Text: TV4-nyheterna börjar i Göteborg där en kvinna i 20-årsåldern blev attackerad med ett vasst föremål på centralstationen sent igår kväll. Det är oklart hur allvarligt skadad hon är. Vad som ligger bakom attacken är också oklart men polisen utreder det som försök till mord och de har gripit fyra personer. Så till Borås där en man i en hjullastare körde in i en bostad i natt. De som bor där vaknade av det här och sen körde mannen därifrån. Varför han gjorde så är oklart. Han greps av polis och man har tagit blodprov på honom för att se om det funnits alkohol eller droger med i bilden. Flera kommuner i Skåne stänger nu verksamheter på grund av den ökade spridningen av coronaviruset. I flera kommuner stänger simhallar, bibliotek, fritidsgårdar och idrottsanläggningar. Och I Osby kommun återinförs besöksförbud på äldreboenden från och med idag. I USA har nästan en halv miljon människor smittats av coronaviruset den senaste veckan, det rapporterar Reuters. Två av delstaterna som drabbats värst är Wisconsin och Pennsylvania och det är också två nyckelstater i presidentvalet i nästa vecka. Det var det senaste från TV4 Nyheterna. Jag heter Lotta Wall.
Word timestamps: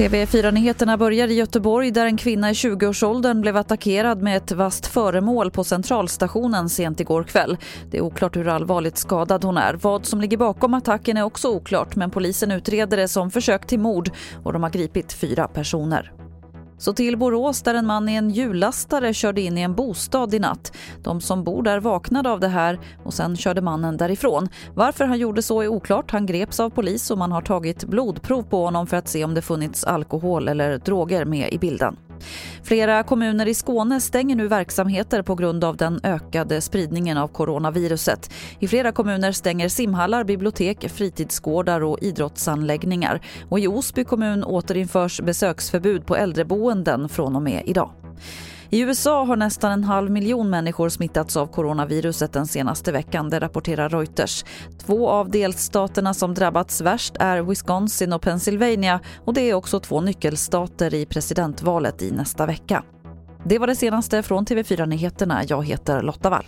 TV4-nyheterna 0.00 0.96
börjar 0.96 1.28
i 1.28 1.34
Göteborg 1.34 1.90
där 1.90 2.06
en 2.06 2.16
kvinna 2.16 2.50
i 2.50 2.52
20-årsåldern 2.52 3.40
blev 3.40 3.56
attackerad 3.56 4.22
med 4.22 4.36
ett 4.36 4.52
vasst 4.52 4.86
föremål 4.86 5.50
på 5.50 5.64
centralstationen 5.64 6.68
sent 6.68 7.00
igår 7.00 7.22
kväll. 7.22 7.56
Det 7.90 7.98
är 7.98 8.00
oklart 8.00 8.36
hur 8.36 8.48
allvarligt 8.48 8.96
skadad 8.96 9.44
hon 9.44 9.56
är. 9.56 9.74
Vad 9.74 10.06
som 10.06 10.20
ligger 10.20 10.36
bakom 10.36 10.74
attacken 10.74 11.16
är 11.16 11.22
också 11.22 11.48
oklart 11.48 11.96
men 11.96 12.10
polisen 12.10 12.50
utreder 12.50 12.96
det 12.96 13.08
som 13.08 13.30
försök 13.30 13.66
till 13.66 13.80
mord 13.80 14.10
och 14.44 14.52
de 14.52 14.62
har 14.62 14.70
gripit 14.70 15.12
fyra 15.12 15.48
personer. 15.48 16.19
Så 16.80 16.92
till 16.92 17.16
Borås 17.16 17.62
där 17.62 17.74
en 17.74 17.86
man 17.86 18.08
i 18.08 18.14
en 18.14 18.30
hjullastare 18.30 19.14
körde 19.14 19.40
in 19.40 19.58
i 19.58 19.60
en 19.60 19.74
bostad 19.74 20.34
i 20.34 20.38
natt. 20.38 20.72
De 21.02 21.20
som 21.20 21.44
bor 21.44 21.62
där 21.62 21.80
vaknade 21.80 22.30
av 22.30 22.40
det 22.40 22.48
här 22.48 22.80
och 23.04 23.14
sen 23.14 23.36
körde 23.36 23.60
mannen 23.60 23.96
därifrån. 23.96 24.48
Varför 24.74 25.04
han 25.04 25.18
gjorde 25.18 25.42
så 25.42 25.60
är 25.60 25.68
oklart. 25.68 26.10
Han 26.10 26.26
greps 26.26 26.60
av 26.60 26.70
polis 26.70 27.10
och 27.10 27.18
man 27.18 27.32
har 27.32 27.42
tagit 27.42 27.84
blodprov 27.84 28.42
på 28.42 28.64
honom 28.64 28.86
för 28.86 28.96
att 28.96 29.08
se 29.08 29.24
om 29.24 29.34
det 29.34 29.42
funnits 29.42 29.84
alkohol 29.84 30.48
eller 30.48 30.78
droger 30.78 31.24
med 31.24 31.52
i 31.52 31.58
bilden. 31.58 31.96
Flera 32.62 33.02
kommuner 33.02 33.48
i 33.48 33.54
Skåne 33.54 34.00
stänger 34.00 34.36
nu 34.36 34.48
verksamheter 34.48 35.22
på 35.22 35.34
grund 35.34 35.64
av 35.64 35.76
den 35.76 36.00
ökade 36.02 36.60
spridningen 36.60 37.18
av 37.18 37.28
coronaviruset. 37.28 38.30
I 38.58 38.68
flera 38.68 38.92
kommuner 38.92 39.32
stänger 39.32 39.68
simhallar, 39.68 40.24
bibliotek, 40.24 40.90
fritidsgårdar 40.90 41.80
och 41.80 41.98
idrottsanläggningar. 42.02 43.20
Och 43.48 43.60
I 43.60 43.66
Osby 43.66 44.04
kommun 44.04 44.44
återinförs 44.44 45.20
besöksförbud 45.20 46.06
på 46.06 46.16
äldreboenden 46.16 47.08
från 47.08 47.36
och 47.36 47.42
med 47.42 47.62
idag. 47.66 47.90
I 48.72 48.80
USA 48.80 49.24
har 49.24 49.36
nästan 49.36 49.72
en 49.72 49.84
halv 49.84 50.10
miljon 50.10 50.50
människor 50.50 50.88
smittats 50.88 51.36
av 51.36 51.46
coronaviruset 51.46 52.32
den 52.32 52.46
senaste 52.46 52.92
veckan, 52.92 53.30
det 53.30 53.40
rapporterar 53.40 53.88
Reuters. 53.88 54.44
Två 54.86 55.08
av 55.08 55.30
delstaterna 55.30 56.14
som 56.14 56.34
drabbats 56.34 56.80
värst 56.80 57.16
är 57.20 57.42
Wisconsin 57.42 58.12
och 58.12 58.22
Pennsylvania 58.22 59.00
och 59.24 59.34
det 59.34 59.50
är 59.50 59.54
också 59.54 59.80
två 59.80 60.00
nyckelstater 60.00 60.94
i 60.94 61.06
presidentvalet 61.06 62.02
i 62.02 62.10
nästa 62.10 62.46
vecka. 62.46 62.82
Det 63.44 63.58
var 63.58 63.66
det 63.66 63.76
senaste 63.76 64.22
från 64.22 64.46
TV4 64.46 64.86
Nyheterna. 64.86 65.42
Jag 65.48 65.66
heter 65.66 66.02
Lotta 66.02 66.30
Wall. 66.30 66.44